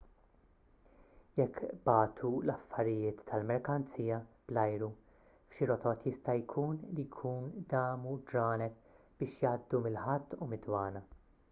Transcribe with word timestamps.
jekk 1.39 1.59
bagħtu 1.89 2.31
l-affarijiet 2.45 3.21
tal-merkanzija 3.31 4.17
bl-ajru 4.47 4.89
f'xi 4.95 5.69
rotot 5.73 6.07
jista' 6.09 6.37
jkun 6.41 6.81
li 6.99 7.07
jkun 7.13 7.49
damu 7.77 8.17
ġranet 8.35 8.83
biex 9.21 9.39
jgħaddu 9.45 9.87
mill-ħatt 9.89 10.37
u 10.47 10.53
mid-dwana 10.55 11.07